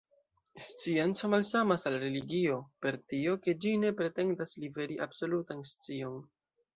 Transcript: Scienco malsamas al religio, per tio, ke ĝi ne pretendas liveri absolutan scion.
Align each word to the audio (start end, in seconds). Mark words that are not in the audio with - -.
Scienco 0.67 1.27
malsamas 1.33 1.83
al 1.89 1.97
religio, 2.03 2.57
per 2.85 2.97
tio, 3.13 3.35
ke 3.43 3.55
ĝi 3.65 3.73
ne 3.83 3.91
pretendas 3.99 4.55
liveri 4.65 4.97
absolutan 5.07 5.63
scion. 5.73 6.17